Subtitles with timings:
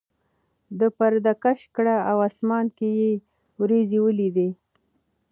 [0.77, 3.11] ده پرده کش کړه او اسمان کې یې
[3.61, 4.49] وریځې ولیدې.